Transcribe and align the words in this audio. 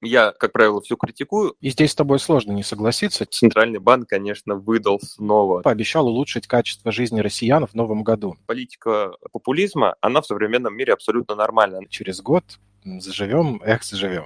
Я, 0.00 0.32
как 0.32 0.52
правило, 0.52 0.80
все 0.80 0.96
критикую. 0.96 1.54
И 1.60 1.70
здесь 1.70 1.90
с 1.90 1.94
тобой 1.94 2.20
сложно 2.20 2.52
не 2.52 2.62
согласиться. 2.62 3.26
Центральный 3.26 3.80
банк, 3.80 4.08
конечно, 4.08 4.54
выдал 4.54 5.00
снова. 5.00 5.62
Пообещал 5.62 6.06
улучшить 6.06 6.46
качество 6.46 6.92
жизни 6.92 7.20
россиян 7.20 7.66
в 7.66 7.74
новом 7.74 8.04
году. 8.04 8.36
Политика 8.46 9.12
популизма, 9.32 9.96
она 10.00 10.20
в 10.20 10.26
современном 10.26 10.76
мире 10.76 10.92
абсолютно 10.92 11.34
нормальна. 11.34 11.80
Через 11.88 12.20
год 12.20 12.44
заживем, 12.84 13.60
эх, 13.64 13.82
заживем. 13.82 14.24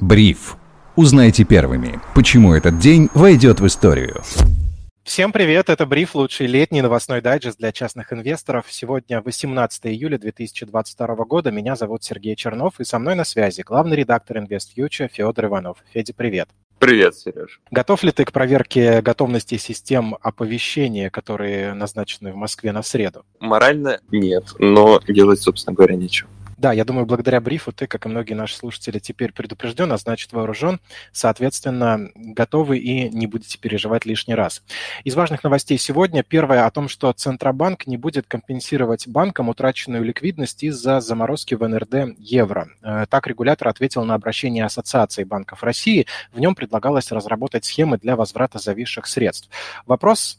Бриф. 0.00 0.56
Узнайте 0.96 1.44
первыми, 1.44 2.00
почему 2.14 2.52
этот 2.52 2.78
день 2.78 3.08
войдет 3.14 3.60
в 3.60 3.66
историю. 3.66 4.22
Всем 5.12 5.30
привет, 5.30 5.68
это 5.68 5.84
Бриф, 5.84 6.14
лучший 6.14 6.46
летний 6.46 6.80
новостной 6.80 7.20
дайджест 7.20 7.58
для 7.58 7.70
частных 7.70 8.14
инвесторов. 8.14 8.64
Сегодня 8.70 9.20
18 9.20 9.88
июля 9.88 10.16
2022 10.16 11.06
года. 11.26 11.50
Меня 11.50 11.76
зовут 11.76 12.02
Сергей 12.02 12.34
Чернов, 12.34 12.80
и 12.80 12.84
со 12.84 12.98
мной 12.98 13.14
на 13.14 13.24
связи 13.24 13.60
главный 13.60 13.94
редактор 13.94 14.38
InvestFuture 14.38 15.10
Федор 15.12 15.44
Иванов. 15.44 15.84
Федя, 15.92 16.14
привет. 16.14 16.48
Привет, 16.78 17.14
Сереж. 17.14 17.60
Готов 17.70 18.02
ли 18.04 18.10
ты 18.10 18.24
к 18.24 18.32
проверке 18.32 19.02
готовности 19.02 19.58
систем 19.58 20.16
оповещения, 20.22 21.10
которые 21.10 21.74
назначены 21.74 22.32
в 22.32 22.36
Москве 22.36 22.72
на 22.72 22.82
среду? 22.82 23.26
Морально 23.38 24.00
нет, 24.10 24.44
но 24.58 24.98
делать, 25.06 25.42
собственно 25.42 25.74
говоря, 25.74 25.94
нечего. 25.94 26.30
Да, 26.62 26.72
я 26.72 26.84
думаю, 26.84 27.06
благодаря 27.06 27.40
брифу 27.40 27.72
ты, 27.72 27.88
как 27.88 28.06
и 28.06 28.08
многие 28.08 28.34
наши 28.34 28.54
слушатели, 28.54 29.00
теперь 29.00 29.32
предупрежден, 29.32 29.90
а 29.90 29.96
значит 29.96 30.32
вооружен, 30.32 30.78
соответственно, 31.10 32.10
готовы 32.14 32.78
и 32.78 33.08
не 33.08 33.26
будете 33.26 33.58
переживать 33.58 34.06
лишний 34.06 34.36
раз. 34.36 34.62
Из 35.02 35.16
важных 35.16 35.42
новостей 35.42 35.76
сегодня 35.76 36.22
первое 36.22 36.64
о 36.64 36.70
том, 36.70 36.88
что 36.88 37.12
Центробанк 37.12 37.88
не 37.88 37.96
будет 37.96 38.28
компенсировать 38.28 39.08
банкам 39.08 39.48
утраченную 39.48 40.04
ликвидность 40.04 40.62
из-за 40.62 41.00
заморозки 41.00 41.56
в 41.56 41.66
НРД 41.66 42.16
евро. 42.16 42.68
Э, 42.80 43.06
так 43.10 43.26
регулятор 43.26 43.66
ответил 43.66 44.04
на 44.04 44.14
обращение 44.14 44.64
Ассоциации 44.64 45.24
банков 45.24 45.64
России. 45.64 46.06
В 46.32 46.38
нем 46.38 46.54
предлагалось 46.54 47.10
разработать 47.10 47.64
схемы 47.64 47.98
для 47.98 48.14
возврата 48.14 48.60
зависших 48.60 49.08
средств. 49.08 49.50
Вопрос 49.84 50.38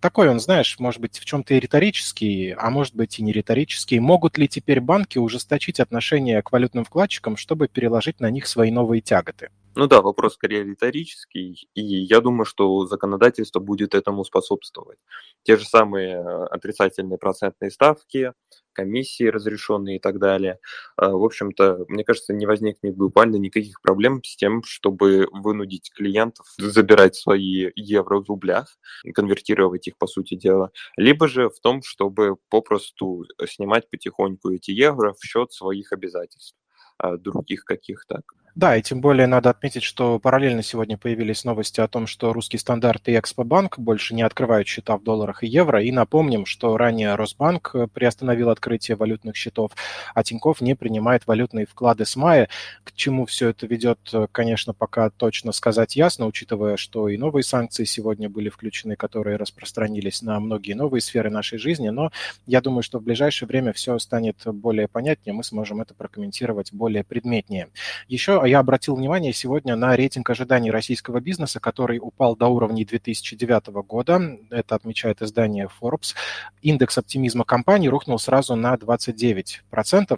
такой 0.00 0.28
он, 0.28 0.40
знаешь, 0.40 0.78
может 0.78 1.00
быть, 1.00 1.18
в 1.18 1.24
чем-то 1.24 1.54
и 1.54 1.60
риторический, 1.60 2.54
а 2.56 2.70
может 2.70 2.94
быть 2.94 3.18
и 3.18 3.22
не 3.22 3.32
риторический. 3.32 3.98
Могут 3.98 4.38
ли 4.38 4.48
теперь 4.48 4.80
банки 4.80 5.18
ужесточить 5.18 5.80
отношение 5.80 6.42
к 6.42 6.52
валютным 6.52 6.84
вкладчикам, 6.84 7.36
чтобы 7.36 7.68
переложить 7.68 8.20
на 8.20 8.30
них 8.30 8.46
свои 8.46 8.70
новые 8.70 9.00
тяготы? 9.00 9.50
Ну 9.76 9.88
да, 9.88 10.02
вопрос 10.02 10.34
скорее 10.34 10.62
риторический, 10.62 11.68
и 11.74 11.82
я 11.82 12.20
думаю, 12.20 12.44
что 12.44 12.86
законодательство 12.86 13.58
будет 13.58 13.94
этому 13.94 14.24
способствовать. 14.24 14.98
Те 15.42 15.56
же 15.56 15.64
самые 15.66 16.14
э, 16.16 16.44
отрицательные 16.46 17.18
процентные 17.18 17.72
ставки, 17.72 18.32
комиссии 18.72 19.24
разрешенные 19.24 19.96
и 19.96 19.98
так 19.98 20.20
далее. 20.20 20.60
Э, 21.00 21.08
в 21.08 21.24
общем-то, 21.24 21.86
мне 21.88 22.04
кажется, 22.04 22.32
не 22.32 22.46
возникнет 22.46 22.96
буквально 22.96 23.34
никаких 23.36 23.80
проблем 23.80 24.22
с 24.22 24.36
тем, 24.36 24.62
чтобы 24.62 25.26
вынудить 25.32 25.90
клиентов 25.92 26.46
забирать 26.56 27.16
свои 27.16 27.70
евро 27.74 28.20
в 28.20 28.28
рублях, 28.28 28.78
конвертировать 29.12 29.88
их, 29.88 29.98
по 29.98 30.06
сути 30.06 30.34
дела, 30.34 30.70
либо 30.96 31.26
же 31.26 31.48
в 31.50 31.58
том, 31.60 31.82
чтобы 31.82 32.36
попросту 32.48 33.24
снимать 33.48 33.90
потихоньку 33.90 34.50
эти 34.52 34.70
евро 34.70 35.14
в 35.18 35.24
счет 35.24 35.52
своих 35.52 35.92
обязательств 35.92 36.56
э, 37.02 37.16
других 37.16 37.64
каких-то. 37.64 38.22
Да, 38.54 38.76
и 38.76 38.82
тем 38.82 39.00
более 39.00 39.26
надо 39.26 39.50
отметить, 39.50 39.82
что 39.82 40.20
параллельно 40.20 40.62
сегодня 40.62 40.96
появились 40.96 41.42
новости 41.42 41.80
о 41.80 41.88
том, 41.88 42.06
что 42.06 42.32
русский 42.32 42.56
стандарт 42.56 43.08
и 43.08 43.18
Экспобанк 43.18 43.80
больше 43.80 44.14
не 44.14 44.22
открывают 44.22 44.68
счета 44.68 44.96
в 44.96 45.02
долларах 45.02 45.42
и 45.42 45.48
евро. 45.48 45.82
И 45.82 45.90
напомним, 45.90 46.46
что 46.46 46.76
ранее 46.76 47.16
Росбанк 47.16 47.74
приостановил 47.92 48.50
открытие 48.50 48.96
валютных 48.96 49.34
счетов, 49.34 49.72
а 50.14 50.22
Тиньков 50.22 50.60
не 50.60 50.76
принимает 50.76 51.26
валютные 51.26 51.66
вклады 51.66 52.04
с 52.04 52.14
мая. 52.14 52.48
К 52.84 52.92
чему 52.92 53.26
все 53.26 53.48
это 53.48 53.66
ведет, 53.66 53.98
конечно, 54.30 54.72
пока 54.72 55.10
точно 55.10 55.50
сказать 55.50 55.96
ясно, 55.96 56.26
учитывая, 56.26 56.76
что 56.76 57.08
и 57.08 57.16
новые 57.16 57.42
санкции 57.42 57.82
сегодня 57.82 58.28
были 58.30 58.50
включены, 58.50 58.94
которые 58.94 59.36
распространились 59.36 60.22
на 60.22 60.38
многие 60.38 60.74
новые 60.74 61.00
сферы 61.00 61.28
нашей 61.28 61.58
жизни. 61.58 61.88
Но 61.88 62.12
я 62.46 62.60
думаю, 62.60 62.84
что 62.84 63.00
в 63.00 63.02
ближайшее 63.02 63.48
время 63.48 63.72
все 63.72 63.98
станет 63.98 64.36
более 64.46 64.86
понятнее, 64.86 65.34
мы 65.34 65.42
сможем 65.42 65.80
это 65.80 65.92
прокомментировать 65.92 66.72
более 66.72 67.02
предметнее. 67.02 67.66
Еще 68.06 68.43
я 68.46 68.58
обратил 68.60 68.96
внимание 68.96 69.32
сегодня 69.32 69.76
на 69.76 69.96
рейтинг 69.96 70.28
ожиданий 70.30 70.70
российского 70.70 71.20
бизнеса, 71.20 71.60
который 71.60 71.98
упал 72.00 72.36
до 72.36 72.48
уровней 72.48 72.84
2009 72.84 73.66
года. 73.86 74.38
Это 74.50 74.74
отмечает 74.74 75.22
издание 75.22 75.68
Forbes. 75.80 76.14
Индекс 76.62 76.98
оптимизма 76.98 77.44
компании 77.44 77.88
рухнул 77.88 78.18
сразу 78.18 78.56
на 78.56 78.74
29%, 78.74 79.62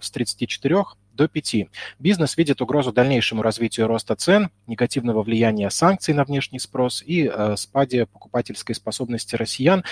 с 0.01 0.11
34 0.11 0.75
до 1.17 1.27
5. 1.27 1.55
Бизнес 1.99 2.37
видит 2.37 2.61
угрозу 2.61 2.93
дальнейшему 2.93 3.41
развитию 3.41 3.87
роста 3.87 4.15
цен, 4.15 4.49
негативного 4.67 5.23
влияния 5.23 5.69
санкций 5.69 6.13
на 6.13 6.23
внешний 6.23 6.59
спрос 6.59 7.03
и 7.05 7.29
э, 7.33 7.55
спаде 7.57 8.05
покупательской 8.05 8.75
способности 8.75 9.35
россиян. 9.35 9.83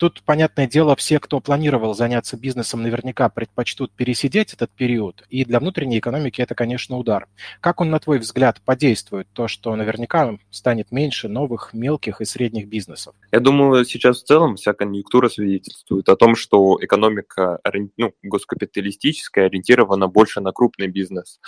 Тут, 0.00 0.22
понятное 0.24 0.66
дело, 0.66 0.96
все, 0.96 1.20
кто 1.20 1.40
планировал 1.40 1.92
заняться 1.92 2.38
бизнесом, 2.38 2.82
наверняка 2.82 3.28
предпочтут 3.28 3.92
пересидеть 3.92 4.54
этот 4.54 4.70
период, 4.70 5.26
и 5.28 5.44
для 5.44 5.60
внутренней 5.60 5.98
экономики 5.98 6.40
это, 6.40 6.54
конечно, 6.54 6.96
удар. 6.96 7.28
Как 7.60 7.82
он, 7.82 7.90
на 7.90 8.00
твой 8.00 8.18
взгляд, 8.18 8.62
подействует, 8.64 9.28
то, 9.34 9.46
что 9.46 9.76
наверняка 9.76 10.38
станет 10.48 10.90
меньше 10.90 11.28
новых 11.28 11.74
мелких 11.74 12.22
и 12.22 12.24
средних 12.24 12.66
бизнесов? 12.68 13.14
Я 13.30 13.40
думаю, 13.40 13.84
сейчас 13.84 14.22
в 14.22 14.24
целом 14.24 14.56
вся 14.56 14.72
конъюнктура 14.72 15.28
свидетельствует 15.28 16.08
о 16.08 16.16
том, 16.16 16.34
что 16.34 16.78
экономика 16.80 17.60
ну, 17.98 18.14
госкапиталистическая 18.22 19.48
ориентирована 19.48 20.08
больше 20.08 20.40
на 20.40 20.52
крупный 20.52 20.86
бизнес. 20.86 21.40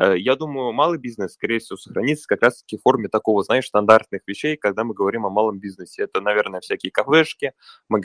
Э, 0.00 0.18
я 0.18 0.34
думаю, 0.34 0.72
малый 0.72 0.98
бизнес, 0.98 1.34
скорее 1.34 1.60
всего, 1.60 1.76
сохранится 1.76 2.26
как 2.26 2.42
раз-таки 2.42 2.76
в 2.76 2.82
форме 2.82 3.08
такого, 3.08 3.44
знаешь, 3.44 3.66
стандартных 3.66 4.22
вещей, 4.26 4.56
когда 4.56 4.82
мы 4.82 4.94
говорим 4.94 5.26
о 5.26 5.30
малом 5.30 5.60
бизнесе. 5.60 6.02
Это, 6.02 6.20
наверное, 6.20 6.58
всякие 6.58 6.90
кафешки, 6.90 7.52
магазины 7.88 7.99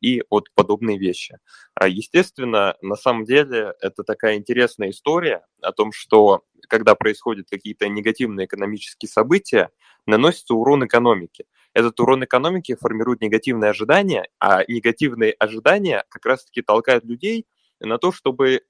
и 0.00 0.22
вот 0.30 0.48
подобные 0.54 0.98
вещи. 0.98 1.38
А, 1.74 1.88
естественно, 1.88 2.76
на 2.82 2.96
самом 2.96 3.24
деле 3.24 3.74
это 3.80 4.02
такая 4.04 4.36
интересная 4.36 4.90
история 4.90 5.44
о 5.60 5.72
том, 5.72 5.92
что 5.92 6.42
когда 6.68 6.94
происходят 6.94 7.48
какие-то 7.50 7.88
негативные 7.88 8.46
экономические 8.46 9.08
события, 9.08 9.70
наносится 10.06 10.54
урон 10.54 10.84
экономике. 10.86 11.44
Этот 11.74 11.98
урон 12.00 12.24
экономики 12.24 12.76
формирует 12.78 13.20
негативные 13.20 13.70
ожидания, 13.70 14.28
а 14.38 14.62
негативные 14.68 15.32
ожидания 15.32 16.04
как 16.08 16.26
раз-таки 16.26 16.62
толкают 16.62 17.04
людей 17.04 17.46
на 17.80 17.98
то, 17.98 18.12
чтобы 18.12 18.62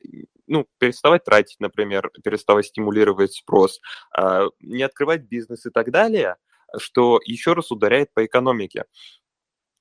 ну, 0.46 0.66
переставать 0.78 1.24
тратить, 1.24 1.60
например, 1.60 2.10
переставать 2.22 2.66
стимулировать 2.66 3.32
спрос, 3.32 3.80
а, 4.16 4.46
не 4.60 4.82
открывать 4.82 5.22
бизнес 5.22 5.66
и 5.66 5.70
так 5.70 5.90
далее, 5.90 6.36
что 6.78 7.20
еще 7.24 7.52
раз 7.52 7.70
ударяет 7.70 8.12
по 8.14 8.24
экономике. 8.24 8.84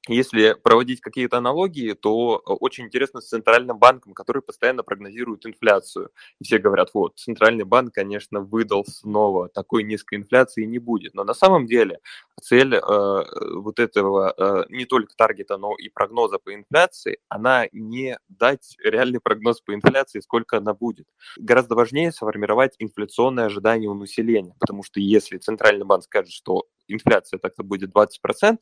Если 0.08 0.56
проводить 0.64 1.00
какие-то 1.00 1.38
аналогии, 1.38 1.94
то 1.94 2.38
э, 2.38 2.52
очень 2.54 2.86
интересно 2.86 3.22
с 3.22 3.28
Центральным 3.28 3.78
банком, 3.78 4.14
который 4.14 4.42
постоянно 4.42 4.82
прогнозирует 4.82 5.46
инфляцию. 5.46 6.10
И 6.40 6.44
все 6.44 6.58
говорят, 6.58 6.90
вот, 6.96 7.20
Центральный 7.20 7.66
банк, 7.66 7.94
конечно, 7.94 8.40
выдал 8.40 8.84
снова, 8.86 9.48
такой 9.48 9.84
низкой 9.84 10.16
инфляции 10.16 10.66
не 10.66 10.80
будет. 10.80 11.14
Но 11.14 11.24
на 11.24 11.36
самом 11.36 11.68
деле 11.68 12.00
цель 12.42 12.74
э, 12.74 12.80
вот 12.82 13.80
этого 13.80 14.34
э, 14.36 14.66
не 14.70 14.86
только 14.86 15.16
таргета, 15.16 15.58
но 15.58 15.76
и 15.78 15.88
прогноза 15.90 16.40
по 16.40 16.52
инфляции, 16.56 17.20
она 17.30 17.68
не 17.72 18.18
дать 18.28 18.78
реальный 18.84 19.20
прогноз 19.20 19.62
по 19.62 19.76
инфляции, 19.76 20.20
сколько 20.20 20.58
она 20.58 20.74
будет. 20.74 21.06
Гораздо 21.38 21.76
важнее 21.76 22.12
сформировать 22.12 22.74
инфляционное 22.80 23.46
ожидание 23.46 23.90
у 23.90 23.94
населения, 23.94 24.56
потому 24.60 24.82
что 24.82 25.00
если 25.00 25.38
Центральный 25.38 25.86
банк 25.86 26.06
скажет, 26.06 26.32
что 26.32 26.66
инфляция 26.88 27.38
так-то 27.38 27.64
будет 27.64 27.92
20%, 27.96 28.56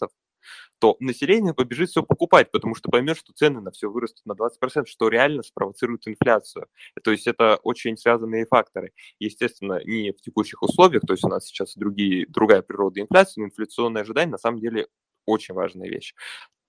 то 0.79 0.95
население 1.00 1.53
побежит 1.53 1.89
все 1.89 2.03
покупать, 2.03 2.51
потому 2.51 2.75
что 2.75 2.89
поймет, 2.89 3.17
что 3.17 3.33
цены 3.33 3.61
на 3.61 3.72
все 3.72 3.89
вырастут 3.89 4.25
на 4.25 4.33
20%, 4.33 4.85
что 4.85 5.09
реально 5.09 5.44
спровоцирует 5.44 6.07
инфляцию. 6.07 6.67
То 7.03 7.11
есть 7.11 7.27
это 7.27 7.57
очень 7.63 7.97
связанные 7.97 8.45
факторы. 8.45 8.94
Естественно, 9.19 9.81
не 9.84 10.11
в 10.11 10.22
текущих 10.22 10.61
условиях, 10.61 11.03
то 11.05 11.14
есть 11.14 11.23
у 11.23 11.29
нас 11.29 11.46
сейчас 11.46 11.75
другие, 11.75 12.25
другая 12.28 12.61
природа 12.61 13.02
инфляции, 13.02 13.41
но 13.41 13.47
инфляционное 13.47 14.03
ожидание 14.03 14.31
на 14.31 14.37
самом 14.37 14.59
деле 14.59 14.87
очень 15.25 15.53
важная 15.53 15.90
вещь. 15.90 16.14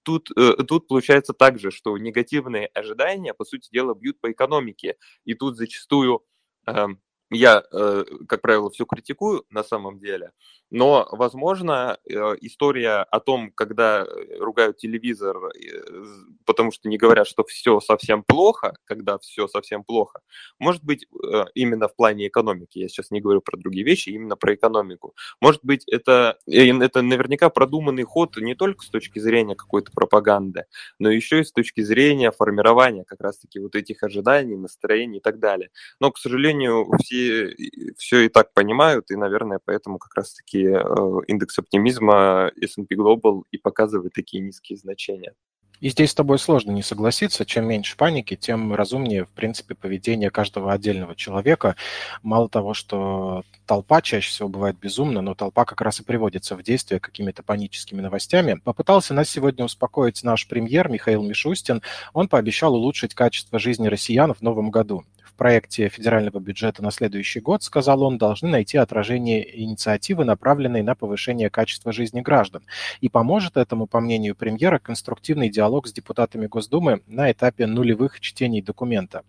Тут, 0.03 0.31
э, 0.37 0.65
тут 0.67 0.89
получается 0.89 1.35
так 1.35 1.59
же, 1.59 1.71
что 1.71 1.97
негативные 1.99 2.67
ожидания, 2.69 3.35
по 3.35 3.45
сути 3.45 3.69
дела, 3.71 3.95
бьют 3.95 4.21
по 4.21 4.33
экономике. 4.33 4.97
И 5.25 5.35
тут 5.35 5.56
зачастую 5.56 6.25
э, 6.67 6.87
я, 7.31 7.62
э, 7.73 8.05
как 8.29 8.43
правило, 8.43 8.71
все 8.71 8.85
критикую 8.85 9.44
на 9.50 9.62
самом 9.62 9.99
деле, 9.99 10.32
но, 10.71 11.09
возможно, 11.12 11.99
э, 12.05 12.12
история 12.41 13.03
о 13.03 13.21
том, 13.21 13.53
когда 13.53 14.05
ругают 14.38 14.79
телевизор, 14.79 15.37
э, 15.37 16.05
потому 16.44 16.73
что 16.73 16.88
не 16.88 16.99
говорят, 16.99 17.29
что 17.29 17.44
все 17.44 17.81
совсем 17.81 18.25
плохо, 18.25 18.77
когда 18.85 19.19
все 19.19 19.47
совсем 19.47 19.85
плохо, 19.85 20.21
может 20.59 20.85
быть, 20.85 21.06
именно 21.55 21.88
в 21.88 21.94
плане 21.94 22.27
экономики, 22.27 22.79
я 22.79 22.88
сейчас 22.88 23.11
не 23.11 23.21
говорю 23.21 23.41
про 23.41 23.56
другие 23.56 23.85
вещи, 23.85 24.11
именно 24.11 24.37
про 24.37 24.55
экономику. 24.55 25.15
Может 25.41 25.65
быть, 25.65 25.85
это, 25.87 26.38
это 26.47 27.03
наверняка 27.03 27.49
продуманный 27.50 28.05
ход 28.05 28.37
не 28.37 28.55
только 28.55 28.85
с 28.85 28.88
точки 28.88 29.19
зрения 29.19 29.55
какой-то 29.55 29.93
пропаганды, 29.93 30.65
но 30.99 31.11
еще 31.11 31.41
и 31.41 31.44
с 31.44 31.53
точки 31.53 31.81
зрения 31.81 32.31
формирования 32.33 33.05
как 33.05 33.21
раз-таки 33.21 33.59
вот 33.61 33.75
этих 33.75 34.03
ожиданий, 34.03 34.56
настроений 34.56 35.19
и 35.19 35.21
так 35.21 35.38
далее. 35.38 35.71
Но, 36.00 36.11
к 36.11 36.19
сожалению, 36.19 36.87
все 37.03 37.20
все 37.97 38.21
и 38.21 38.29
так 38.29 38.53
понимают, 38.53 39.11
и, 39.11 39.17
наверное, 39.17 39.61
поэтому 39.65 39.99
как 39.99 40.15
раз-таки 40.15 40.65
э, 40.65 40.83
индекс 41.27 41.59
оптимизма 41.59 42.51
S&P 42.61 42.95
Global 42.95 43.43
и 43.51 43.59
показывает 43.59 44.13
такие 44.13 44.43
низкие 44.43 44.79
значения. 44.79 45.35
И 45.81 45.89
здесь 45.89 46.11
с 46.11 46.15
тобой 46.15 46.39
сложно 46.39 46.73
не 46.73 46.83
согласиться. 46.83 47.47
Чем 47.47 47.67
меньше 47.67 47.97
паники, 47.97 48.37
тем 48.37 48.75
разумнее, 48.75 49.25
в 49.25 49.31
принципе, 49.31 49.75
поведение 49.75 50.31
каждого 50.31 50.73
отдельного 50.73 51.17
человека. 51.17 51.75
Мало 52.23 52.51
того, 52.51 52.75
что 52.75 53.45
толпа 53.67 54.03
чаще 54.03 54.29
всего 54.29 54.51
бывает 54.51 54.79
безумна, 54.79 55.23
но 55.23 55.35
толпа 55.35 55.65
как 55.65 55.81
раз 55.81 56.01
и 56.01 56.05
приводится 56.05 56.55
в 56.55 56.63
действие 56.63 57.01
какими-то 57.01 57.43
паническими 57.43 58.03
новостями. 58.03 58.61
Попытался 58.63 59.15
нас 59.15 59.31
сегодня 59.31 59.65
успокоить 59.65 60.23
наш 60.23 60.47
премьер 60.47 60.91
Михаил 60.91 61.23
Мишустин. 61.23 61.81
Он 62.13 62.29
пообещал 62.29 62.75
улучшить 62.75 63.15
качество 63.15 63.59
жизни 63.59 63.89
россиян 63.89 64.35
в 64.35 64.43
новом 64.43 64.71
году 64.71 65.05
проекте 65.41 65.89
федерального 65.89 66.39
бюджета 66.39 66.83
на 66.83 66.91
следующий 66.91 67.41
год, 67.41 67.63
сказал 67.63 68.03
он, 68.03 68.19
должны 68.19 68.51
найти 68.51 68.77
отражение 68.77 69.63
инициативы, 69.63 70.27
направленной 70.27 70.83
на 70.83 70.95
повышение 70.95 71.49
качества 71.49 71.93
жизни 71.93 72.21
граждан. 72.21 72.63
И 73.01 73.09
поможет 73.09 73.57
этому, 73.57 73.87
по 73.87 74.01
мнению 74.01 74.37
премьера, 74.37 74.79
конструктивный 74.79 75.49
диалог 75.49 75.89
с 75.89 75.95
депутатами 75.95 76.47
Госдумы 76.47 77.01
на 77.07 77.33
этапе 77.33 77.67
нулевых 77.67 78.21
чтений 78.21 78.61
документа. 78.61 79.23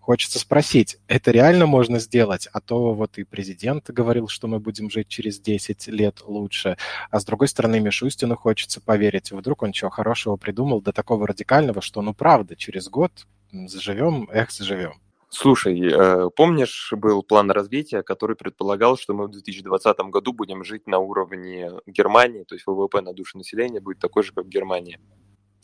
Хочется 0.00 0.40
спросить, 0.40 0.98
это 1.06 1.30
реально 1.30 1.66
можно 1.66 2.00
сделать? 2.00 2.48
А 2.52 2.60
то 2.60 2.92
вот 2.92 3.16
и 3.18 3.22
президент 3.22 3.88
говорил, 3.88 4.26
что 4.26 4.48
мы 4.48 4.58
будем 4.58 4.90
жить 4.90 5.06
через 5.06 5.38
10 5.38 5.86
лет 5.86 6.22
лучше. 6.26 6.78
А 7.12 7.20
с 7.20 7.24
другой 7.24 7.46
стороны, 7.46 7.78
Мишустину 7.78 8.34
хочется 8.34 8.80
поверить. 8.80 9.30
Вдруг 9.30 9.62
он 9.62 9.70
чего 9.70 9.90
хорошего 9.90 10.34
придумал 10.34 10.82
до 10.82 10.92
такого 10.92 11.28
радикального, 11.28 11.80
что 11.80 12.02
ну 12.02 12.12
правда, 12.12 12.56
через 12.56 12.88
год 12.88 13.12
заживем, 13.52 14.28
эх, 14.32 14.50
заживем. 14.50 15.03
Слушай, 15.36 15.80
э, 15.90 16.30
помнишь, 16.36 16.92
был 16.92 17.24
план 17.24 17.50
развития, 17.50 18.02
который 18.04 18.36
предполагал, 18.36 18.96
что 18.96 19.14
мы 19.14 19.26
в 19.26 19.30
2020 19.30 19.98
году 20.10 20.32
будем 20.32 20.62
жить 20.62 20.86
на 20.86 20.98
уровне 20.98 21.72
Германии, 21.86 22.44
то 22.44 22.54
есть 22.54 22.66
ВВП 22.68 23.00
на 23.00 23.12
душу 23.12 23.38
населения 23.38 23.80
будет 23.80 23.98
такой 23.98 24.22
же, 24.22 24.32
как 24.32 24.44
в 24.44 24.48
Германии. 24.48 25.00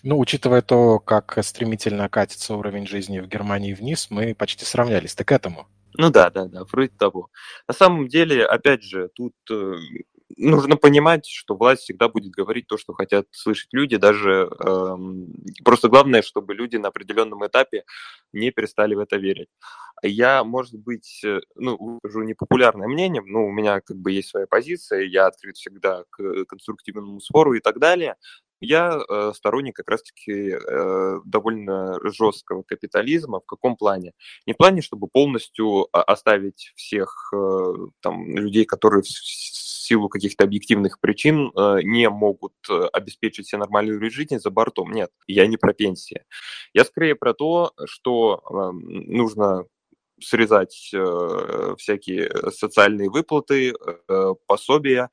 Ну, 0.03 0.19
учитывая 0.19 0.63
то, 0.63 0.99
как 0.99 1.39
стремительно 1.45 2.09
катится 2.09 2.57
уровень 2.57 2.89
жизни 2.89 3.21
в 3.21 3.29
Германии 3.29 3.73
вниз, 3.73 4.09
мы 4.11 4.35
почти 4.35 4.65
сравнялись. 4.65 5.15
Так 5.15 5.29
к 5.29 5.33
этому. 5.33 5.69
Ну 5.95 6.11
да, 6.11 6.31
да, 6.31 6.47
да, 6.47 6.65
вроде 6.65 6.89
того. 6.89 7.29
На 7.69 7.75
самом 7.75 8.09
деле, 8.09 8.45
опять 8.45 8.83
же, 8.83 9.09
тут 9.15 9.35
э, 9.51 9.75
нужно 10.41 10.77
понимать, 10.77 11.27
что 11.27 11.55
власть 11.55 11.83
всегда 11.83 12.09
будет 12.09 12.31
говорить 12.31 12.67
то, 12.67 12.77
что 12.77 12.93
хотят 12.93 13.27
слышать 13.31 13.69
люди, 13.73 13.97
даже 13.97 14.49
э, 14.65 14.97
просто 15.65 15.89
главное, 15.89 16.23
чтобы 16.23 16.55
люди 16.55 16.77
на 16.77 16.89
определенном 16.89 17.47
этапе 17.47 17.85
не 18.33 18.51
перестали 18.51 18.95
в 18.95 19.01
это 19.01 19.17
верить. 19.17 19.49
Я, 20.03 20.43
может 20.45 20.75
быть, 20.75 21.23
э, 21.25 21.41
ну, 21.57 21.99
скажу 22.03 22.23
непопулярное 22.23 22.89
мнение, 22.89 23.23
но 23.25 23.45
у 23.45 23.51
меня 23.51 23.81
как 23.81 23.97
бы 23.99 24.13
есть 24.13 24.31
своя 24.31 24.47
позиция, 24.47 25.03
я 25.03 25.27
открыт 25.27 25.57
всегда 25.57 26.05
к 26.11 26.45
конструктивному 26.47 27.21
спору 27.21 27.55
и 27.55 27.61
так 27.61 27.79
далее. 27.79 28.17
Я 28.61 29.01
э, 29.09 29.33
сторонник 29.35 29.77
как 29.77 29.89
раз-таки 29.89 30.53
э, 30.53 31.21
довольно 31.25 31.99
жесткого 32.03 32.63
капитализма. 32.63 33.41
В 33.41 33.47
каком 33.47 33.75
плане? 33.75 34.13
Не 34.47 34.53
в 34.53 34.59
плане, 34.59 34.83
чтобы 34.83 35.09
полностью 35.09 35.89
оставить 35.93 36.73
всех 36.77 37.33
э, 37.35 37.73
там 38.01 38.37
людей, 38.37 38.67
которые 38.67 39.03
в 39.03 39.07
силу 39.91 40.09
каких-то 40.09 40.45
объективных 40.45 41.01
причин 41.01 41.51
э, 41.51 41.81
не 41.83 42.09
могут 42.09 42.55
э, 42.69 42.87
обеспечить 42.93 43.49
себе 43.49 43.59
нормальную 43.59 44.11
жизнь 44.11 44.39
за 44.39 44.51
бортом. 44.51 44.93
Нет, 44.93 45.11
я 45.27 45.47
не 45.49 45.57
про 45.57 45.73
пенсии. 45.73 46.23
Я 46.73 46.85
скорее 46.85 47.17
про 47.17 47.35
то, 47.35 47.73
что 47.87 48.41
э, 48.49 48.71
нужно 48.73 49.65
срезать 50.21 50.91
э, 50.95 51.75
всякие 51.77 52.31
социальные 52.53 53.11
выплаты, 53.11 53.75
пособия, 54.47 55.09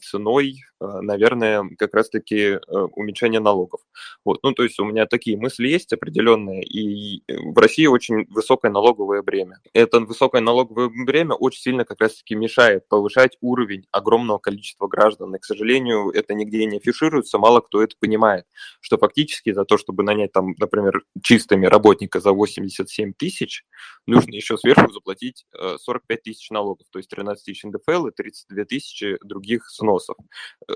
ценой, 0.00 0.56
наверное, 1.02 1.68
как 1.78 1.94
раз-таки 1.94 2.36
э, 2.36 2.58
уменьшение 2.68 3.40
налогов. 3.40 3.80
Вот, 4.24 4.42
ну, 4.42 4.52
то 4.52 4.62
есть 4.62 4.78
у 4.80 4.84
меня 4.84 5.06
такие 5.06 5.36
мысли 5.36 5.68
есть 5.68 5.92
определенные, 5.92 6.62
и 6.62 7.22
в 7.28 7.58
России 7.58 7.86
очень 7.86 8.26
высокое 8.30 8.70
налоговое 8.70 9.22
бремя. 9.22 9.58
Это 9.72 10.00
высокое 10.00 10.40
налоговое 10.40 10.88
бремя 10.88 11.34
очень 11.34 11.60
сильно 11.60 11.84
как 11.84 12.00
раз-таки 12.00 12.34
мешает 12.34 12.88
повышать 12.88 13.36
уровень 13.40 13.86
огромного 13.90 14.38
количества 14.38 14.86
граждан, 14.86 15.34
и, 15.34 15.38
к 15.38 15.44
сожалению, 15.44 16.10
это 16.10 16.34
нигде 16.34 16.64
не 16.66 16.78
афишируется, 16.78 17.38
мало 17.38 17.60
кто 17.60 17.82
это 17.82 17.96
понимает, 17.98 18.46
что 18.80 18.98
фактически 18.98 19.52
за 19.52 19.64
то, 19.64 19.78
чтобы 19.78 20.02
нанять 20.02 20.32
там, 20.32 20.54
например, 20.58 21.04
чистыми 21.22 21.66
работника 21.66 22.20
за 22.20 22.32
87 22.32 23.12
тысяч, 23.14 23.64
нужно 24.06 24.34
еще 24.34 24.56
сверху 24.58 24.92
заплатить 24.92 25.46
45 25.52 26.18
э, 26.18 26.22
тысяч 26.22 26.50
налогов, 26.50 26.86
то 26.90 26.98
есть 26.98 27.08
13 27.10 27.44
тысяч 27.44 27.64
НДФЛ 27.64 28.06
и 28.06 28.12
32 28.12 28.64
тысячи 28.64 29.18
других 29.22 29.68
сносов. 29.68 30.16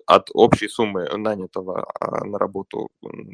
От 0.06 0.28
общей 0.34 0.68
суммы 0.68 1.08
нанятого 1.16 1.86
а, 1.98 2.24
на 2.24 2.38
работу 2.38 2.88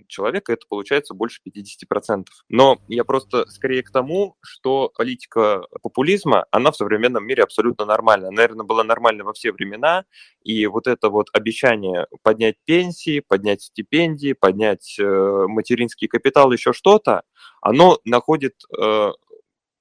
человека 0.08 0.52
это 0.52 0.66
получается 0.68 1.14
больше 1.14 1.40
50%. 1.46 2.24
Но 2.48 2.78
я 2.88 3.04
просто 3.04 3.46
скорее 3.48 3.82
к 3.82 3.90
тому, 3.90 4.36
что 4.40 4.90
политика 4.96 5.62
популизма, 5.82 6.46
она 6.50 6.70
в 6.70 6.76
современном 6.76 7.26
мире 7.26 7.42
абсолютно 7.42 7.84
нормальна. 7.84 8.30
Наверное, 8.30 8.64
была 8.64 8.84
нормальна 8.84 9.24
во 9.24 9.32
все 9.32 9.52
времена, 9.52 10.04
и 10.42 10.66
вот 10.66 10.86
это 10.86 11.08
вот 11.08 11.28
обещание 11.32 12.06
поднять 12.22 12.56
пенсии, 12.64 13.20
поднять 13.20 13.62
стипендии, 13.62 14.32
поднять 14.32 14.96
э, 14.98 15.44
материнский 15.48 16.08
капитал, 16.08 16.52
еще 16.52 16.72
что-то, 16.72 17.22
оно 17.60 17.98
находит 18.04 18.54
э, 18.76 19.12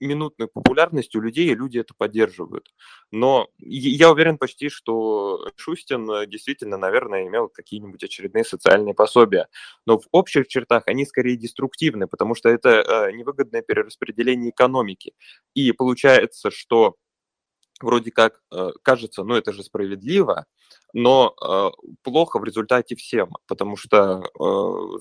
минутной 0.01 0.47
популярностью 0.47 1.21
людей, 1.21 1.49
и 1.51 1.55
люди 1.55 1.79
это 1.79 1.93
поддерживают. 1.95 2.73
Но 3.11 3.47
я 3.59 4.11
уверен 4.11 4.37
почти, 4.37 4.69
что 4.69 5.47
Шустин 5.55 6.09
э, 6.09 6.27
действительно, 6.27 6.77
наверное, 6.77 7.27
имел 7.27 7.47
какие-нибудь 7.49 8.03
очередные 8.03 8.43
социальные 8.43 8.93
пособия. 8.93 9.47
Но 9.85 9.99
в 9.99 10.07
общих 10.11 10.47
чертах 10.47 10.87
они 10.87 11.05
скорее 11.05 11.37
деструктивны, 11.37 12.07
потому 12.07 12.35
что 12.35 12.49
это 12.49 12.69
э, 12.69 13.11
невыгодное 13.11 13.61
перераспределение 13.61 14.51
экономики. 14.51 15.13
И 15.53 15.71
получается, 15.71 16.51
что 16.51 16.95
вроде 17.81 18.11
как 18.11 18.41
э, 18.51 18.71
кажется, 18.83 19.23
ну 19.23 19.35
это 19.35 19.53
же 19.53 19.63
справедливо, 19.63 20.45
но 20.93 21.35
плохо 22.03 22.39
в 22.39 22.43
результате 22.43 22.95
всем, 22.95 23.35
потому 23.47 23.77
что 23.77 24.23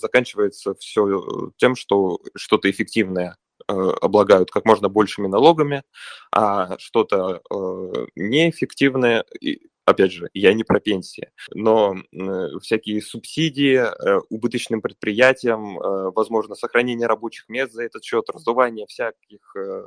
заканчивается 0.01 0.75
все 0.75 1.53
тем, 1.59 1.75
что 1.75 2.21
что-то 2.37 2.71
эффективное 2.71 3.37
Э, 3.50 3.50
облагают 3.71 4.51
как 4.51 4.65
можно 4.65 4.89
большими 4.89 5.27
налогами, 5.27 5.83
а 6.33 6.79
что-то 6.79 7.41
э, 7.51 8.07
неэффективное 8.17 9.25
опять 9.91 10.13
же, 10.13 10.31
я 10.35 10.53
не 10.55 10.65
про 10.65 10.81
пенсии, 10.81 11.31
но 11.53 11.97
всякие 12.63 13.03
субсидии 13.03 13.77
э, 13.77 14.21
убыточным 14.31 14.81
предприятиям, 14.81 15.79
э, 15.79 16.11
возможно, 16.15 16.55
сохранение 16.55 17.07
рабочих 17.07 17.49
мест 17.49 17.73
за 17.73 17.85
этот 17.85 18.05
счет, 18.05 18.29
раздувание 18.31 18.87
всяких 18.87 19.57
э, 19.57 19.85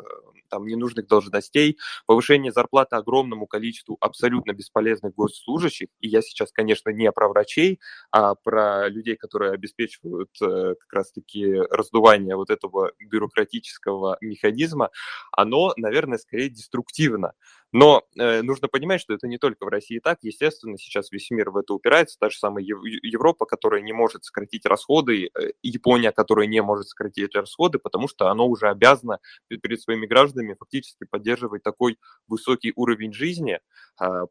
там 0.50 0.66
ненужных 0.66 1.08
должностей, 1.08 1.78
повышение 2.06 2.52
зарплаты 2.52 2.96
огромному 2.96 3.48
количеству 3.48 3.98
абсолютно 4.00 4.54
бесполезных 4.54 5.14
госслужащих, 5.16 5.88
и 6.00 6.08
я 6.08 6.22
сейчас, 6.22 6.52
конечно, 6.52 6.90
не 6.90 7.12
про 7.12 7.28
врачей, 7.30 7.80
а 8.12 8.36
про 8.36 8.88
людей, 8.90 9.16
которые 9.16 9.54
обеспечивают 9.54 10.30
как 10.40 10.94
раз-таки 10.94 11.56
раздувание 11.72 12.36
вот 12.36 12.50
этого 12.50 12.92
бюрократического 13.00 14.18
механизма, 14.22 14.90
оно, 15.32 15.74
наверное, 15.78 16.18
скорее 16.18 16.50
деструктивно. 16.50 17.34
Но 17.74 18.04
э, 18.16 18.44
нужно 18.44 18.68
понимать, 18.68 19.02
что 19.02 19.16
это 19.16 19.28
не 19.28 19.40
только 19.40 19.66
в 19.66 19.68
России 19.68 19.98
так. 19.98 20.20
Естественно, 20.22 20.78
сейчас 20.78 21.12
весь 21.12 21.32
мир 21.32 21.50
в 21.50 21.58
это 21.58 21.74
упирается. 21.74 22.18
Та 22.20 22.30
же 22.30 22.38
самая 22.38 22.64
Европа, 22.64 23.48
которая 23.48 23.82
не 23.82 23.94
может 23.94 24.24
сократить 24.24 24.68
расходы, 24.68 25.32
э, 25.34 25.52
Япония, 25.64 26.12
которая 26.12 26.46
не 26.46 26.62
может 26.62 26.88
сократить 26.90 27.34
расходы, 27.34 27.80
потому 27.80 28.08
что 28.08 28.30
она 28.30 28.44
уже 28.44 28.70
обязана 28.70 29.20
перед 29.50 29.82
своими 29.82 30.06
гражданами 30.06 30.56
фактически 30.58 31.06
поддерживать 31.10 31.64
такой 31.64 31.98
высокий 32.28 32.74
уровень 32.76 33.12
жизни, 33.12 33.60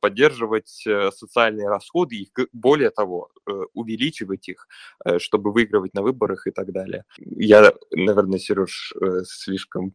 поддерживать 0.00 0.84
э, 0.86 1.10
социальные 1.12 1.68
расходы, 1.68 2.16
и 2.16 2.30
более 2.52 2.90
того, 2.90 3.30
э, 3.46 3.52
увеличивать 3.74 4.48
их, 4.48 4.66
э, 5.04 5.18
чтобы 5.18 5.52
выигрывать 5.52 5.94
на 5.94 6.02
выборах 6.02 6.46
и 6.46 6.50
так 6.50 6.72
далее. 6.72 7.04
Я, 7.18 7.72
наверное, 7.92 8.38
Сереж, 8.38 8.92
слишком 9.24 9.94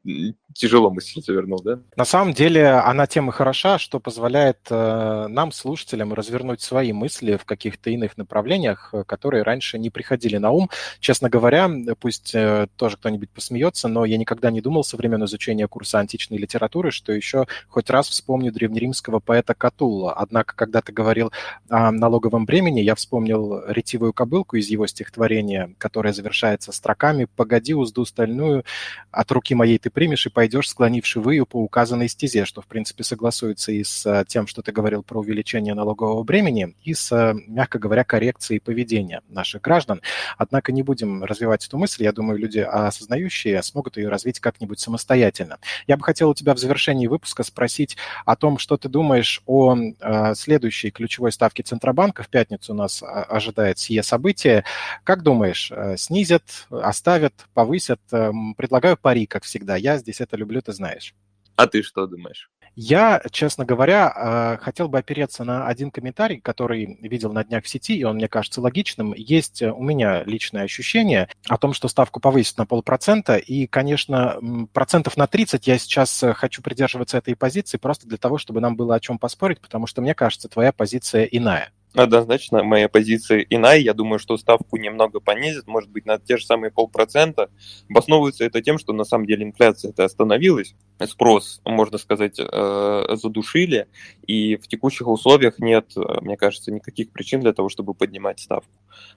тяжело 0.54 0.90
мысль 0.90 1.22
завернул, 1.22 1.62
да? 1.62 1.80
На 1.96 2.06
самом 2.06 2.34
деле 2.34 2.68
она 2.70 3.08
тема 3.08 3.32
хороша, 3.32 3.78
что 3.78 4.00
позволяет 4.00 4.70
нам, 4.70 5.52
слушателям, 5.52 6.14
развернуть 6.14 6.62
свои 6.62 6.94
мысли 6.94 7.36
в 7.36 7.46
каких-то 7.46 7.90
иных 7.90 8.18
направлениях, 8.18 8.94
которые 9.06 9.44
раньше 9.44 9.78
не 9.80 9.90
приходили 9.90 10.38
на 10.38 10.52
ум. 10.52 10.70
Честно 11.00 11.30
говоря, 11.30 11.70
пусть 12.00 12.34
тоже 12.76 12.98
кто-нибудь 12.98 13.30
посмеется, 13.30 13.88
но 13.88 14.06
я 14.06 14.18
никогда 14.18 14.52
не 14.52 14.62
думал 14.62 14.84
со 14.84 14.98
времен 14.98 15.24
изучения 15.26 15.68
курса 15.68 16.00
античной 16.00 16.38
литературы, 16.38 16.92
что 16.92 17.12
еще 17.12 17.48
хоть 17.68 17.90
раз 17.90 18.10
вспомню 18.10 18.52
древнеримского 18.52 19.20
поэта 19.20 19.54
Катулла. 19.58 20.14
Однако, 20.14 20.56
когда 20.56 20.82
ты 20.82 20.92
говорил 20.92 21.32
о 21.70 21.92
налоговом 21.92 22.46
бремени, 22.46 22.80
я 22.82 22.96
вспомнил 22.96 23.62
ретивую 23.68 24.14
кобылку 24.14 24.56
из 24.56 24.68
его 24.68 24.88
стихотворения, 24.88 25.74
которое 25.78 26.14
завершается 26.14 26.72
строками 26.72 27.28
«Погоди, 27.36 27.74
узду 27.74 28.06
стальную, 28.06 28.64
от 29.12 29.32
руки 29.32 29.56
моей 29.56 29.78
ты 29.78 29.90
примешь 29.90 30.26
и 30.26 30.30
пойдешь, 30.30 30.70
склонивши 30.70 31.20
выю 31.20 31.46
по 31.46 31.58
указанной 31.62 32.08
стезе», 32.08 32.46
что, 32.46 32.62
в 32.62 32.68
принципе, 32.68 33.04
согласуется 33.04 33.72
и 33.72 33.84
с 33.84 34.06
э, 34.06 34.24
тем, 34.28 34.48
что 34.48 34.62
ты 34.62 34.72
говорил 34.72 35.04
про 35.04 35.20
увеличение 35.20 35.74
налогового 35.74 36.24
бремени, 36.24 36.76
и 36.84 36.94
с, 36.94 37.12
э, 37.12 37.34
мягко 37.48 37.80
говоря, 37.80 38.04
коррекцией 38.04 38.60
поведения 38.60 39.22
наших 39.30 39.62
граждан. 39.62 40.02
Однако 40.38 40.72
не 40.72 40.84
будем 40.84 41.24
развивать 41.24 41.66
эту 41.66 41.78
мысль. 41.78 42.04
Я 42.04 42.12
думаю, 42.12 42.40
люди 42.40 42.60
осознающие 42.60 43.62
смогут 43.64 43.98
ее 43.98 44.10
развить 44.10 44.40
как-нибудь 44.40 44.80
самостоятельно. 44.80 45.60
Я 45.88 45.98
бы 45.98 46.04
хотел 46.04 46.30
у 46.30 46.34
тебя 46.34 46.54
в 46.54 46.58
завершении 46.58 47.08
выпуска 47.08 47.44
спросить 47.44 47.98
о 48.26 48.36
том, 48.36 48.58
что 48.58 48.78
ты 48.78 48.90
думаешь 48.90 49.42
о 49.48 49.76
э, 49.76 50.36
следующей 50.36 50.92
ключевой 50.92 51.32
ставке 51.32 51.64
Центробанка. 51.64 52.22
В 52.24 52.30
пятницу 52.30 52.74
нас 52.74 53.02
а, 53.02 53.24
ожидает 53.24 53.80
сие 53.80 54.04
событие. 54.04 54.66
Как 55.04 55.24
думаешь, 55.24 55.72
э, 55.72 55.98
снизят, 55.98 56.68
оставят, 56.70 57.34
повысят? 57.54 58.02
Эм, 58.12 58.54
предлагаю 58.56 58.98
пари, 58.98 59.26
как 59.26 59.44
всегда. 59.44 59.76
Я 59.76 59.98
здесь 59.98 60.22
это 60.22 60.38
люблю, 60.38 60.62
ты 60.62 60.74
знаешь. 60.74 61.16
А 61.56 61.66
ты 61.66 61.82
что 61.82 62.06
думаешь? 62.06 62.52
Я, 62.80 63.24
честно 63.32 63.66
говоря, 63.66 64.14
э, 64.16 64.64
хотел 64.64 64.88
бы 64.88 65.00
опереться 65.00 65.44
на 65.44 65.68
один 65.68 65.90
комментарий, 65.90 66.40
который 66.40 67.00
видел 67.02 67.34
на 67.34 67.44
днях 67.44 67.64
в 67.64 67.68
сети, 67.68 67.98
и 67.98 68.04
он 68.04 68.18
мне 68.18 68.28
кажется 68.28 68.62
логичным. 68.62 69.16
Есть 69.18 69.64
у 69.64 69.82
меня 69.82 70.24
личное 70.24 70.62
ощущение 70.62 71.28
о 71.48 71.58
том, 71.58 71.74
что 71.74 71.88
ставку 71.88 72.20
повысят 72.20 72.60
на 72.60 72.68
полпроцента, 72.68 73.38
и, 73.38 73.66
конечно, 73.66 74.40
процентов 74.74 75.18
на 75.18 75.26
30 75.26 75.66
я 75.66 75.80
сейчас 75.80 76.24
хочу 76.36 76.62
придерживаться 76.62 77.18
этой 77.18 77.36
позиции 77.36 77.80
просто 77.80 78.08
для 78.08 78.20
того, 78.20 78.38
чтобы 78.38 78.62
нам 78.62 78.76
было 78.76 78.94
о 78.94 79.00
чем 79.00 79.18
поспорить, 79.18 79.60
потому 79.60 79.88
что, 79.88 80.04
мне 80.04 80.14
кажется, 80.14 80.48
твоя 80.48 80.72
позиция 80.72 81.24
иная. 81.24 81.72
Однозначно, 81.98 82.64
моя 82.64 82.90
позиция 82.90 83.40
иная. 83.50 83.80
Я 83.80 83.96
думаю, 83.96 84.20
что 84.20 84.38
ставку 84.38 84.78
немного 84.78 85.20
понизит, 85.20 85.66
может 85.66 85.90
быть, 85.90 86.06
на 86.06 86.20
те 86.20 86.38
же 86.38 86.46
самые 86.46 86.70
полпроцента. 86.70 87.50
Обосновывается 87.90 88.46
это 88.46 88.62
тем, 88.62 88.78
что 88.78 88.94
на 88.94 89.04
самом 89.04 89.26
деле 89.26 89.46
инфляция 89.46 89.90
это 89.90 90.06
остановилась, 90.06 90.76
спрос, 91.06 91.62
можно 91.66 91.98
сказать, 91.98 92.40
э, 92.40 93.16
задушили, 93.16 93.88
и 94.26 94.56
в 94.56 94.68
текущих 94.68 95.08
условиях 95.08 95.60
нет, 95.60 95.92
э, 95.96 96.02
мне 96.22 96.38
кажется, 96.38 96.72
никаких 96.72 97.12
причин 97.12 97.42
для 97.42 97.54
того, 97.54 97.70
чтобы 97.70 97.94
поднимать 97.94 98.40
ставку. 98.40 98.72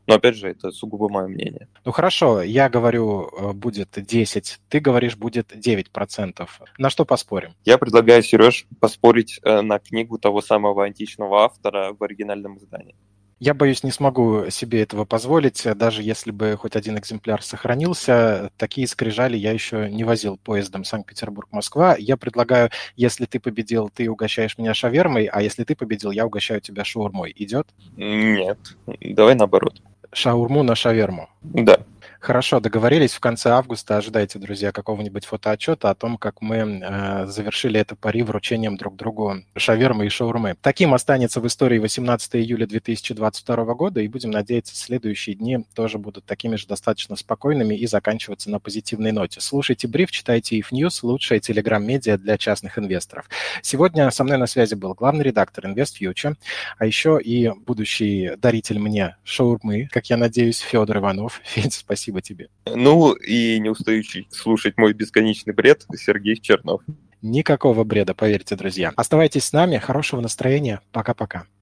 Но 0.07 0.15
опять 0.15 0.37
же, 0.37 0.49
это 0.49 0.71
сугубо 0.71 1.09
мое 1.09 1.29
мнение. 1.29 1.69
Ну 1.85 1.93
хорошо, 1.93 2.43
я 2.43 2.69
говорю, 2.69 3.29
э, 3.29 3.53
будет 3.53 3.91
10, 3.97 4.61
ты 4.69 4.81
говоришь, 4.81 5.17
будет 5.17 5.53
9%. 5.55 6.49
На 6.79 6.91
что 6.91 7.05
поспорим? 7.05 7.55
Я 7.65 7.79
предлагаю, 7.79 8.23
Сереж, 8.23 8.67
поспорить 8.81 9.41
на 9.43 9.79
книгу 9.79 10.19
того 10.19 10.43
самого 10.43 10.85
античного 10.85 11.45
автора 11.45 11.95
в 11.99 12.03
оригинальном 12.03 12.59
издании. 12.59 12.95
Я 13.41 13.55
боюсь, 13.55 13.83
не 13.83 13.91
смогу 13.91 14.51
себе 14.51 14.83
этого 14.83 15.07
позволить, 15.07 15.67
даже 15.75 16.03
если 16.03 16.31
бы 16.31 16.57
хоть 16.59 16.77
один 16.77 16.99
экземпляр 16.99 17.43
сохранился. 17.43 18.51
Такие 18.59 18.87
скрижали 18.87 19.39
я 19.39 19.53
еще 19.53 19.91
не 19.91 20.05
возил 20.05 20.37
поездом 20.37 20.85
Санкт-Петербург-Москва. 20.85 21.97
Я 21.99 22.19
предлагаю, 22.19 22.69
если 22.97 23.25
ты 23.25 23.41
победил, 23.41 23.89
ты 23.89 24.11
угощаешь 24.11 24.59
меня 24.59 24.75
шавермой, 24.75 25.25
а 25.25 25.41
если 25.41 25.65
ты 25.65 25.75
победил, 25.75 26.11
я 26.11 26.27
угощаю 26.27 26.61
тебя 26.61 26.85
шаурмой. 26.85 27.33
Идет? 27.35 27.67
Нет, 27.97 28.59
давай 28.87 29.35
наоборот. 29.35 29.81
Шаурму 30.13 30.63
на 30.63 30.75
шаверму. 30.75 31.31
Да. 31.43 31.79
Хорошо, 32.21 32.61
договорились. 32.61 33.15
В 33.15 33.21
конце 33.21 33.49
августа 33.49 33.97
ожидайте, 33.97 34.39
друзья, 34.39 34.73
какого-нибудь 34.73 35.25
фотоотчета 35.25 35.89
о 35.89 35.95
том, 35.95 36.19
как 36.19 36.43
мы 36.43 36.57
э, 36.57 37.27
завершили 37.27 37.81
это 37.81 37.97
пари 37.97 38.23
вручением 38.23 38.77
друг 38.77 38.95
другу 38.95 39.37
шавермы 39.57 40.05
и 40.05 40.11
шаурмы. 40.11 40.55
Таким 40.61 40.93
останется 40.93 41.41
в 41.41 41.47
истории 41.47 41.79
18 41.79 42.37
июля 42.37 42.67
2022 42.67 43.75
года, 43.75 44.03
и 44.03 44.09
будем 44.09 44.33
надеяться, 44.33 44.77
следующие 44.77 45.35
дни 45.35 45.65
тоже 45.75 45.97
будут 45.97 46.27
такими 46.27 46.57
же 46.57 46.67
достаточно 46.67 47.17
спокойными 47.17 47.75
и 47.75 47.87
заканчиваться 47.87 48.51
на 48.51 48.61
позитивной 48.61 49.13
ноте. 49.13 49.41
Слушайте 49.41 49.89
бриф, 49.89 50.11
читайте 50.11 50.59
if 50.59 50.67
News, 50.73 50.99
лучшая 51.01 51.41
телеграм-медиа 51.41 52.19
для 52.19 52.37
частных 52.37 52.79
инвесторов. 52.79 53.31
Сегодня 53.63 54.11
со 54.11 54.25
мной 54.25 54.37
на 54.37 54.47
связи 54.47 54.75
был 54.75 54.93
главный 54.93 55.25
редактор 55.25 55.65
InvestFuture, 55.65 56.37
а 56.77 56.85
еще 56.85 57.19
и 57.19 57.49
будущий 57.49 58.33
даритель 58.37 58.79
мне 58.79 59.17
шаурмы, 59.25 59.89
как 59.91 60.11
я 60.11 60.19
надеюсь, 60.19 60.59
Федор 60.59 60.99
Иванов. 60.99 61.41
Федь, 61.45 61.73
спасибо 61.73 62.10
Спасибо 62.11 62.23
тебе. 62.23 62.49
Ну 62.67 63.13
и 63.13 63.59
не 63.61 63.69
устающий 63.69 64.27
слушать 64.31 64.77
мой 64.77 64.93
бесконечный 64.93 65.55
бред 65.55 65.87
Сергей 65.95 66.37
Чернов. 66.37 66.83
Никакого 67.23 67.85
бреда, 67.85 68.15
поверьте, 68.15 68.57
друзья. 68.57 68.93
Оставайтесь 68.97 69.45
с 69.45 69.53
нами. 69.53 69.77
Хорошего 69.77 70.21
настроения. 70.21 70.81
Пока-пока. 70.91 71.45